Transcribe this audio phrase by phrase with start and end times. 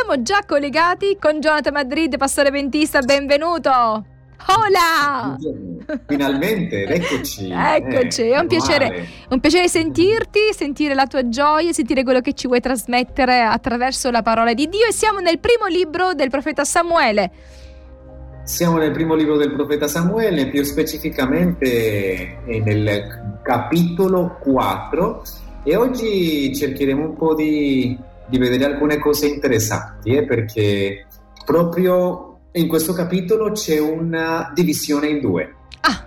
[0.00, 3.70] siamo già collegati con Jonathan Madrid, pastore ventista, benvenuto!
[3.70, 5.36] Hola!
[6.06, 7.50] Finalmente, eccoci.
[7.50, 12.34] eccoci, eh, è un piacere, un piacere, sentirti, sentire la tua gioia, sentire quello che
[12.34, 16.64] ci vuoi trasmettere attraverso la parola di Dio e siamo nel primo libro del profeta
[16.64, 17.30] Samuele.
[18.44, 25.22] Siamo nel primo libro del profeta Samuele, più specificamente nel capitolo 4
[25.64, 27.98] e oggi cercheremo un po' di,
[28.28, 31.06] di vedere alcune cose interessanti eh, perché
[31.44, 35.54] proprio in questo capitolo c'è una divisione in due.
[35.80, 36.06] Ah.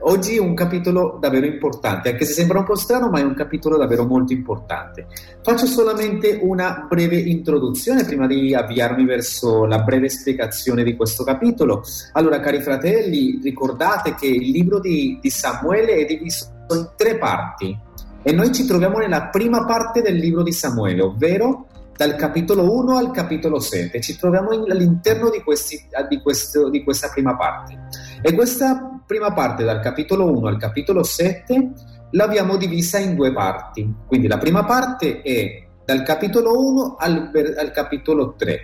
[0.00, 3.34] Oggi è un capitolo davvero importante, anche se sembra un po' strano, ma è un
[3.34, 5.06] capitolo davvero molto importante.
[5.42, 11.82] Faccio solamente una breve introduzione prima di avviarmi verso la breve spiegazione di questo capitolo.
[12.12, 17.86] Allora, cari fratelli, ricordate che il libro di, di Samuele è diviso in tre parti
[18.22, 22.96] e noi ci troviamo nella prima parte del libro di Samuele, ovvero dal capitolo 1
[22.96, 24.00] al capitolo 7.
[24.00, 27.78] Ci troviamo in, all'interno di, questi, di, questo, di questa prima parte.
[28.22, 31.72] E questa prima parte, dal capitolo 1 al capitolo 7,
[32.10, 33.92] l'abbiamo divisa in due parti.
[34.06, 38.60] Quindi la prima parte è dal capitolo 1 al, al capitolo 3,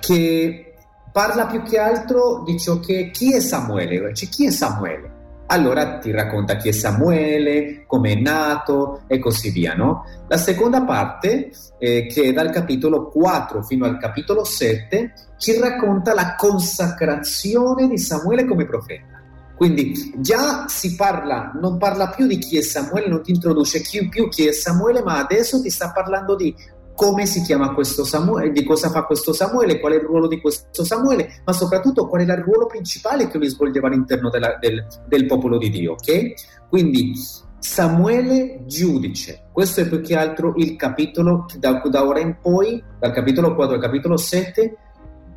[0.00, 0.74] che
[1.12, 5.20] parla più che altro di ciò che chi è Samuele, cioè chi è Samuele
[5.52, 9.74] allora ti racconta chi è Samuele, come è nato e così via.
[9.74, 10.04] No?
[10.26, 16.14] La seconda parte, eh, che è dal capitolo 4 fino al capitolo 7, ci racconta
[16.14, 19.20] la consacrazione di Samuele come profeta.
[19.54, 24.28] Quindi già si parla, non parla più di chi è Samuele, non ti introduce più
[24.28, 26.54] chi è Samuele, ma adesso ti sta parlando di
[26.94, 30.40] come si chiama questo Samuele, di cosa fa questo Samuele, qual è il ruolo di
[30.40, 34.86] questo Samuele, ma soprattutto qual è il ruolo principale che lui svolgeva all'interno della, del,
[35.06, 35.92] del, popolo di Dio.
[35.92, 36.32] Ok?
[36.68, 37.12] Quindi
[37.58, 43.12] Samuele giudice, questo è più che altro il capitolo da, da ora in poi, dal
[43.12, 44.76] capitolo 4 al capitolo 7,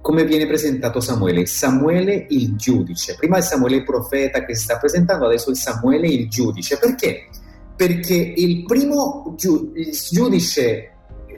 [0.02, 1.46] come viene presentato Samuele.
[1.46, 3.16] Samuele il giudice.
[3.16, 6.78] Prima è Samuele il profeta che si sta presentando, adesso è Samuele il giudice.
[6.78, 7.30] Perché?
[7.76, 10.95] Perché il primo giu- il giudice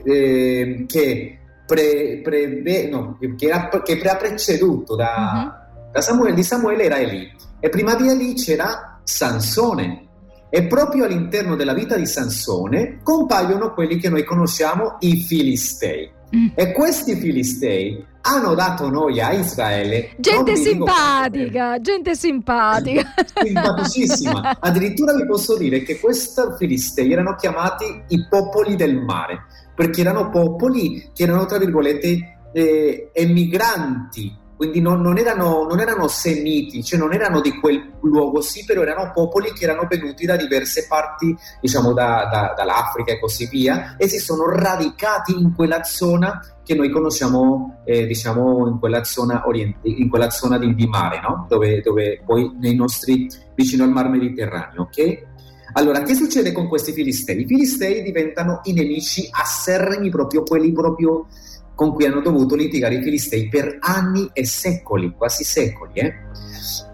[0.08, 5.90] eh, che, pre, pre, no, che, era, che era preceduto da, uh-huh.
[5.92, 7.30] da Samuele, di Samuele era Eli
[7.60, 10.06] e prima di Eli c'era Sansone
[10.50, 16.10] e proprio all'interno della vita di Sansone compaiono quelli che noi conosciamo i Filistei.
[16.34, 16.48] Mm.
[16.54, 24.58] E questi Filistei hanno dato noi a Israele gente simpatica, gente simpatica, simpaticissima.
[24.60, 29.44] Addirittura vi posso dire che questi Filistei erano chiamati i popoli del mare
[29.78, 36.08] perché erano popoli che erano, tra virgolette, eh, emigranti, quindi non, non, erano, non, erano,
[36.08, 40.34] semiti, cioè non erano di quel luogo, sì, però erano popoli che erano venuti da
[40.34, 45.84] diverse parti, diciamo da, da, dall'Africa e così via, e si sono radicati in quella
[45.84, 50.88] zona che noi conosciamo, eh, diciamo, in quella zona, oriente, in quella zona di, di
[50.88, 51.46] mare, no?
[51.48, 55.26] dove, dove poi nei nostri, vicino al mar Mediterraneo, ok?
[55.72, 57.42] Allora, che succede con questi filistei?
[57.42, 61.26] I filistei diventano i nemici acerrimi, proprio quelli proprio
[61.74, 65.92] con cui hanno dovuto litigare i filistei per anni e secoli, quasi secoli.
[65.94, 66.14] Eh?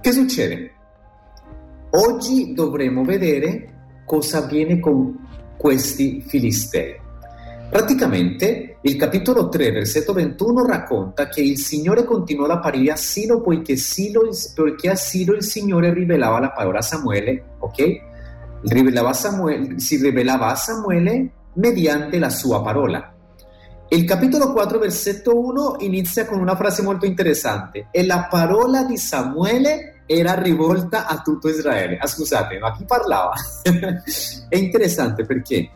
[0.00, 0.72] Che succede?
[1.90, 5.16] Oggi dovremo vedere cosa avviene con
[5.56, 7.00] questi filistei.
[7.70, 13.40] Praticamente il capitolo 3, versetto 21 racconta che il Signore continuò ad apparire a Silo
[13.40, 18.12] poiché, Silo, poiché a Silo il Signore rivelava la parola a Samuele, ok?
[18.66, 23.12] Rivelava Samuele, si rivelava a Samuele mediante la sua parola.
[23.88, 27.88] Il capitolo 4, versetto 1 inizia con una frase molto interessante.
[27.90, 31.98] E la parola di Samuele era rivolta a tutto Israele.
[31.98, 33.34] Ah, scusate, ma chi parlava?
[34.48, 35.70] È interessante perché?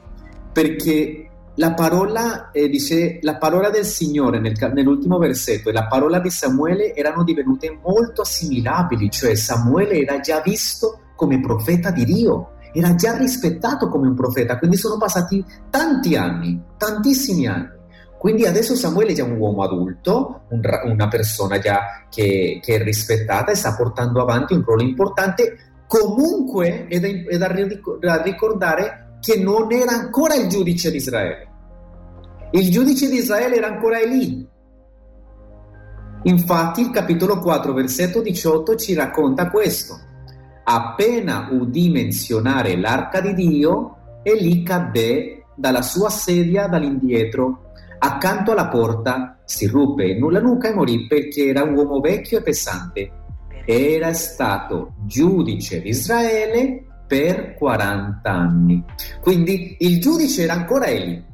[0.53, 6.19] Perché la parola, eh, dice, la parola del Signore nel, nell'ultimo versetto e la parola
[6.19, 12.53] di Samuele erano divenute molto assimilabili, cioè Samuele era già visto come profeta di Dio
[12.78, 17.76] era già rispettato come un profeta, quindi sono passati tanti anni, tantissimi anni.
[18.16, 22.82] Quindi adesso Samuele è già un uomo adulto, un, una persona già che, che, è
[22.82, 25.56] rispettata e sta portando avanti un ruolo importante.
[25.86, 31.46] Comunque è da, è da ricordare che non era ancora il giudice di Israele.
[32.52, 34.46] Il giudice di Israele era ancora Eli.
[36.24, 40.06] Infatti il capitolo 4, versetto 18 ci racconta questo.
[40.70, 49.41] Appena udì menzionare l'arca di Dio, Eli cadde dalla sua sedia dall'indietro, accanto alla porta,
[49.47, 53.11] si ruppe la nuca e morì perché era un uomo vecchio e pesante.
[53.65, 58.85] Era stato giudice di Israele per 40 anni.
[59.23, 61.25] Quindi il giudice era ancora Eli.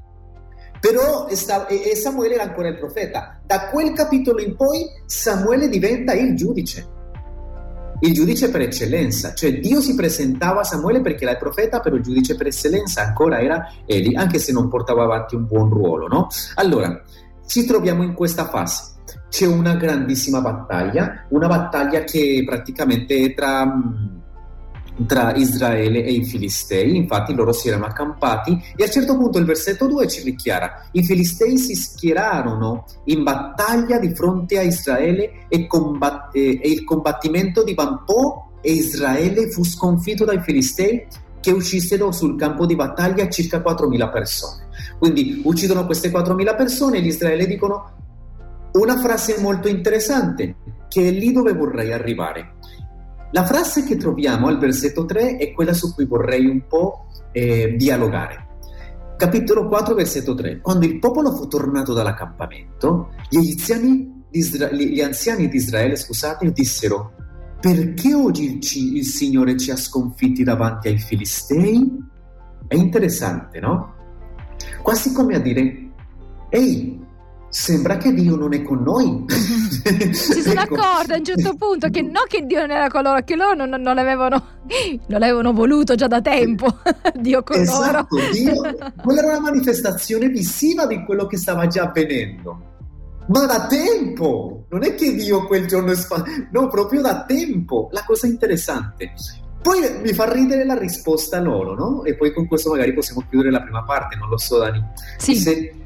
[0.79, 3.41] Però e Samuele era ancora il profeta.
[3.45, 6.93] Da quel capitolo in poi Samuele diventa il giudice
[8.05, 11.97] il giudice per eccellenza, cioè Dio si presentava a Samuele perché era il profeta, però
[11.97, 16.07] il giudice per eccellenza ancora era Eli, anche se non portava avanti un buon ruolo,
[16.07, 16.29] no?
[16.57, 17.03] Allora,
[17.47, 18.93] ci troviamo in questa fase.
[19.31, 23.73] C'è una grandissima battaglia, una battaglia che praticamente è tra
[25.07, 29.39] tra Israele e i Filistei, infatti loro si erano accampati e a un certo punto
[29.39, 35.47] il versetto 2 ci dichiara, i Filistei si schierarono in battaglia di fronte a Israele
[35.49, 41.07] e, combatt- e il combattimento di Bampò e Israele fu sconfitto dai Filistei
[41.41, 44.69] che uccisero sul campo di battaglia circa 4.000 persone.
[44.99, 47.93] Quindi uccidono queste 4.000 persone e gli israeli dicono
[48.73, 50.57] una frase molto interessante,
[50.89, 52.54] che è lì dove vorrei arrivare.
[53.35, 57.75] La frase che troviamo al versetto 3 è quella su cui vorrei un po' eh,
[57.77, 58.47] dialogare.
[59.17, 60.61] Capitolo 4, versetto 3.
[60.61, 67.13] Quando il popolo fu tornato dall'accampamento, gli, egiziani, gli anziani di Israele, scusate, dissero:
[67.61, 71.91] Perché oggi il, il Signore ci ha sconfitti davanti ai Filistei?
[72.69, 73.95] È interessante, no?
[74.81, 75.91] Quasi come a dire:
[76.51, 77.04] Ehi,
[77.55, 79.25] sembra che Dio non è con noi.
[79.31, 80.75] si sono ecco.
[80.75, 83.55] accorti a un certo punto che no che Dio non era con loro, che loro
[83.55, 84.45] non, non, non, l'avevano,
[85.07, 86.67] non l'avevano, voluto già da tempo,
[87.15, 88.31] Dio con esatto, loro.
[88.33, 88.61] Dio,
[89.01, 92.73] quella era una manifestazione visiva di quello che stava già avvenendo.
[93.29, 94.67] Ma da tempo!
[94.69, 97.89] Non è che Dio quel giorno è spa- no, proprio da tempo.
[97.93, 99.13] La cosa interessante.
[99.63, 102.05] Poi mi fa ridere la risposta loro, no?
[102.05, 104.85] E poi con questo magari possiamo chiudere la prima parte, non lo so, Dani.
[105.17, 105.37] Sì.
[105.37, 105.84] Se,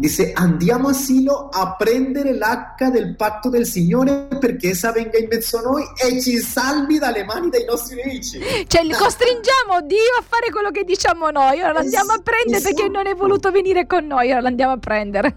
[0.00, 5.26] Dice, andiamo a Silo a prendere l'arca del patto del Signore perché essa venga in
[5.30, 8.40] mezzo a noi e ci salvi dalle mani dei nostri nemici.
[8.66, 11.60] Cioè, li costringiamo Dio a fare quello che diciamo noi.
[11.60, 15.36] Ora l'andiamo a prendere perché non è voluto venire con noi, ora l'andiamo a prendere.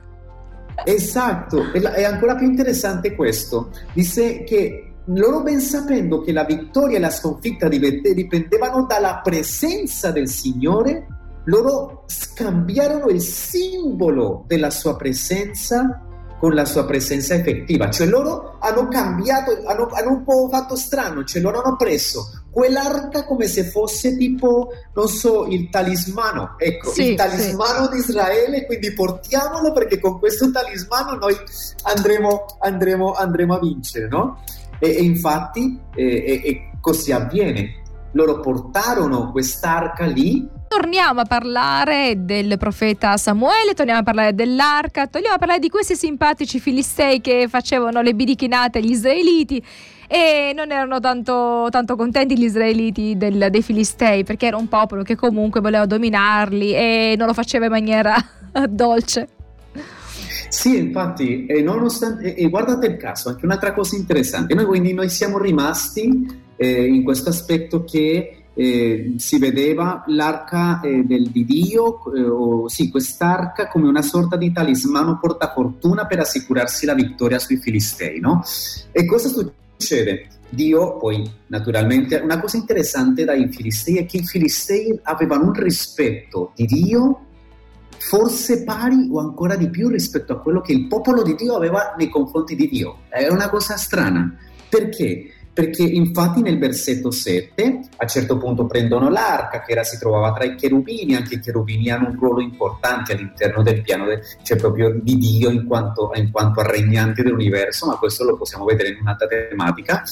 [0.85, 3.69] Esatto, è ancora più interessante questo.
[3.91, 10.29] Dice che loro ben sapendo che la vittoria e la sconfitta dipendevano dalla presenza del
[10.29, 11.05] Signore,
[11.45, 16.01] loro scambiarono il simbolo della sua presenza
[16.43, 21.23] con la sua presenza effettiva, cioè loro hanno cambiato, hanno, hanno un po' fatto strano,
[21.23, 27.11] cioè loro hanno preso quell'arca come se fosse tipo, non so, il talismano, ecco, sì,
[27.11, 27.91] il talismano sì.
[27.91, 31.35] di Israele, quindi portiamolo perché con questo talismano noi
[31.83, 34.43] andremo, andremo, andremo a vincere, no?
[34.79, 37.82] E, e infatti eh, e, così avviene.
[38.13, 45.35] Loro portarono quest'arca lì torniamo a parlare del profeta Samuele, torniamo a parlare dell'arca, torniamo
[45.35, 49.63] a parlare di questi simpatici filistei che facevano le bidichinate agli israeliti
[50.07, 55.03] e non erano tanto, tanto contenti gli israeliti del, dei filistei perché era un popolo
[55.03, 58.15] che comunque voleva dominarli e non lo faceva in maniera
[58.67, 59.27] dolce.
[60.49, 65.09] Sì, infatti, e, nonostante, e guardate il caso, anche un'altra cosa interessante, noi quindi noi
[65.09, 71.99] siamo rimasti eh, in questo aspetto che eh, si vedeva l'arca eh, del, di Dio,
[72.13, 77.57] eh, o sì, quest'arca come una sorta di talismano portafortuna per assicurarsi la vittoria sui
[77.57, 78.43] Filistei, no?
[78.91, 80.27] E cosa succede?
[80.49, 86.51] Dio poi, naturalmente, una cosa interessante dai Filistei è che i Filistei avevano un rispetto
[86.55, 87.19] di Dio
[87.97, 91.95] forse pari o ancora di più rispetto a quello che il popolo di Dio aveva
[91.97, 92.99] nei confronti di Dio.
[93.09, 94.31] È una cosa strana.
[94.69, 95.42] Perché?
[95.53, 100.45] Perché infatti nel versetto 7 a certo punto prendono l'arca che era, si trovava tra
[100.45, 104.99] i cherubini, anche i cherubini hanno un ruolo importante all'interno del piano, de, cioè proprio
[104.99, 109.27] di Dio in quanto, in quanto regnante dell'universo, ma questo lo possiamo vedere in un'altra
[109.27, 110.03] tematica,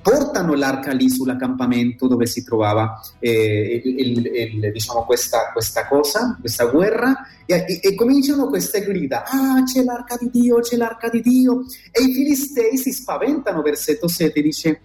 [0.00, 6.64] portano l'arca lì sull'accampamento dove si trovava eh, il, il, diciamo questa, questa cosa, questa
[6.64, 11.22] guerra, e, e, e, cominciano queste grida, ah c'è l'arca di Dio, c'è l'arca di
[11.22, 14.77] Dio, e i filistei si spaventano, versetto 7 dice,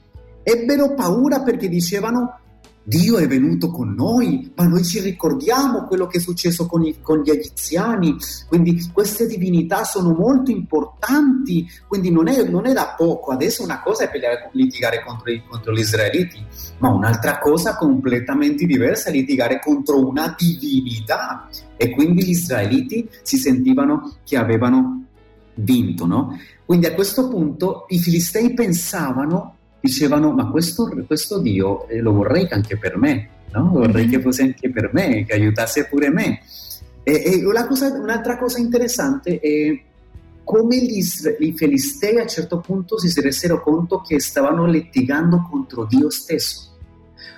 [0.44, 2.40] ebbero paura perché dicevano
[2.86, 6.98] Dio è venuto con noi, ma noi ci ricordiamo quello che è successo con, i,
[7.02, 8.18] con, gli egiziani,
[8.50, 13.32] quindi queste divinità sono molto importanti, quindi non è, non è da poco.
[13.32, 16.46] Adesso una cosa è peleare, litigare contro, contro gli israeliti,
[16.80, 21.48] ma un'altra cosa completamente diversa è litigare contro una divinità.
[21.78, 25.06] E quindi gli israeliti si sentivano che avevano
[25.56, 26.38] vinto, no?
[26.66, 32.48] Quindi a questo punto i filistei pensavano dicevano ma questo, questo Dio eh, lo vorrei
[32.50, 33.70] anche per me, no?
[33.70, 34.12] vorrei mm-hmm.
[34.14, 36.40] che fosse anche per me, che aiutasse pure me.
[37.04, 39.78] E, e cosa, un'altra cosa interessante è
[40.46, 41.04] come gli,
[41.40, 46.72] i Filistei a un certo punto si resero conto che stavano litigando contro Dio stesso.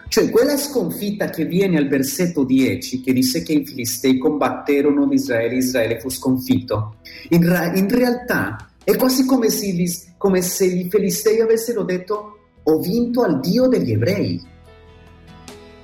[0.07, 5.55] Cioè quella sconfitta che viene al versetto 10, che dice che i Filistei combatterono Israele,
[5.55, 6.97] Israele fu sconfitto,
[7.29, 7.41] in,
[7.73, 12.34] in realtà è quasi come se, come se i Filistei avessero detto
[12.67, 14.41] ho vinto al Dio degli ebrei.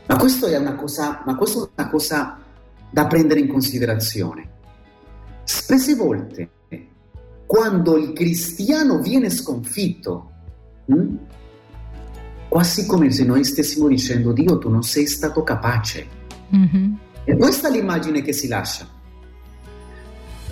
[0.07, 2.39] Ma questo è una cosa, ma questo è una cosa
[2.89, 4.50] da prendere in considerazione.
[5.43, 6.50] Spesse volte,
[7.45, 10.31] quando il cristiano viene sconfitto,
[10.85, 11.17] hm,
[12.50, 16.07] quasi come se noi stessimo dicendo Dio tu non sei stato capace.
[16.55, 16.93] Mm-hmm.
[17.23, 18.88] E questa è l'immagine che si lascia.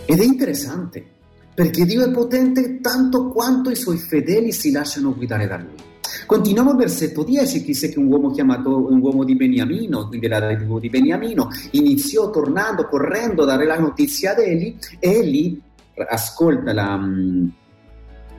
[0.05, 1.05] Ed è interessante,
[1.53, 5.88] perché Dio è potente tanto quanto i suoi fedeli si lasciano guidare da Lui.
[6.29, 10.53] Continuiamo al versetto 10, dice che un uomo chiamato un uomo di Beniamino, quindi era
[10.53, 15.59] tribù di Beniamino, iniziò tornando, correndo a dare la notizia ad Eli e Eli
[16.07, 17.48] ascolta la, mm,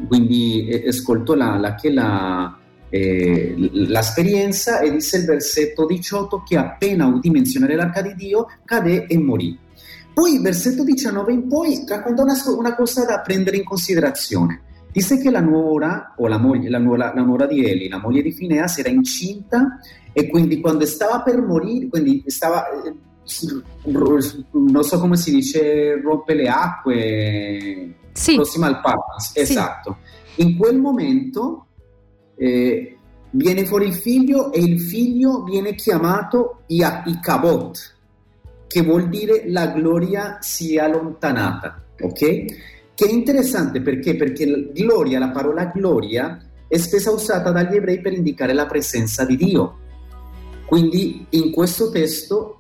[0.07, 2.59] quindi ascoltò la, la, la,
[2.91, 9.07] eh, l'esperienza e disse il versetto 18 che appena udì menzionare l'arca di Dio cadè
[9.09, 9.59] e morì.
[10.15, 14.61] Poi versetto 19 in poi racconta una, una cosa da prendere in considerazione.
[14.93, 18.23] Disse che la nuora, o la, moglie, la, nuora, la nuora di Eli, la moglie
[18.23, 19.79] di Fineas, era incinta
[20.13, 22.95] e quindi quando stava per morire, quindi stava, eh,
[24.53, 28.35] non so come si dice, rompe le acque, sì.
[28.35, 29.41] prossima al Papas, sì.
[29.41, 29.99] esatto.
[30.37, 31.67] In quel momento
[32.37, 32.97] eh,
[33.31, 37.97] viene fuori il figlio e il figlio viene chiamato Ikabot,
[38.67, 42.45] che vuol dire la gloria sia allontanata, ok?
[43.01, 44.15] Che è interessante perché?
[44.15, 46.39] Perché gloria, la parola gloria,
[46.69, 49.79] è spesso usata dagli ebrei per indicare la presenza di Dio.
[50.67, 52.59] Quindi in questo testo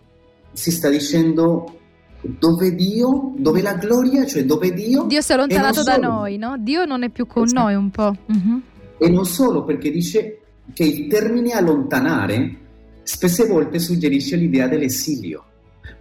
[0.52, 1.78] si sta dicendo
[2.22, 5.04] dove Dio, dove la gloria, cioè dove Dio...
[5.04, 6.56] Dio si è allontanato da noi, no?
[6.58, 7.60] Dio non è più con esatto.
[7.62, 8.16] noi un po'.
[8.24, 8.62] Uh-huh.
[8.96, 10.38] E non solo perché dice
[10.72, 12.56] che il termine allontanare
[13.02, 15.44] spesse volte suggerisce l'idea dell'esilio.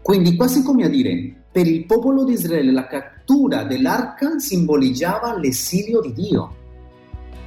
[0.01, 6.01] Quindi quasi come a dire, per il popolo di Israele la cattura dell'arca simboleggiava l'esilio
[6.01, 6.55] di Dio.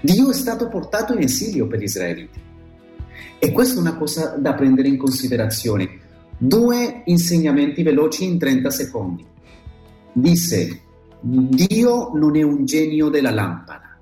[0.01, 2.41] Dio è stato portato in esilio per gli israeliti.
[3.39, 6.01] E questa è una cosa da prendere in considerazione.
[6.37, 9.25] Due insegnamenti veloci in 30 secondi.
[10.13, 10.81] Disse,
[11.21, 13.97] Dio non è un genio della lampada,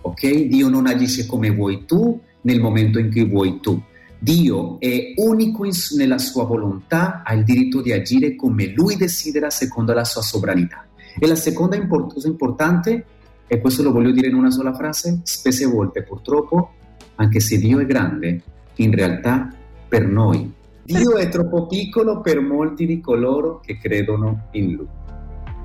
[0.00, 0.46] ok?
[0.46, 3.80] Dio non agisce come vuoi tu nel momento in cui vuoi tu.
[4.24, 5.66] Dio è unico
[5.98, 10.86] nella sua volontà, ha il diritto di agire come lui desidera secondo la sua sovranità.
[11.20, 13.04] E la seconda cosa importante,
[13.46, 16.72] e questo lo voglio dire in una sola frase, spesse volte purtroppo,
[17.16, 18.40] anche se Dio è grande,
[18.76, 19.52] in realtà
[19.86, 20.50] per noi
[20.84, 24.88] Dio è troppo piccolo per molti di coloro che credono in Lui.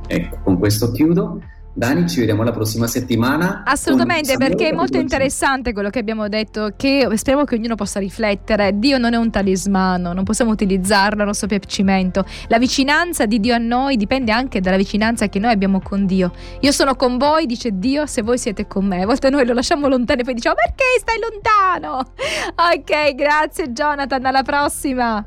[0.06, 1.42] Ecco, con questo chiudo.
[1.80, 3.64] Dani, ci vediamo la prossima settimana.
[3.66, 8.78] Assolutamente, perché è molto interessante quello che abbiamo detto, che speriamo che ognuno possa riflettere.
[8.78, 12.26] Dio non è un talismano, non possiamo utilizzarlo al nostro piacimento.
[12.48, 16.34] La vicinanza di Dio a noi dipende anche dalla vicinanza che noi abbiamo con Dio.
[16.60, 19.04] Io sono con voi, dice Dio, se voi siete con me.
[19.04, 22.00] A volte noi lo lasciamo lontano e poi diciamo perché stai lontano?
[22.00, 25.26] Ok, grazie Jonathan, alla prossima.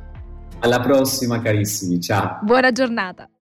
[0.59, 2.41] Alla prossima carissimi, ciao.
[2.43, 3.27] Buona giornata.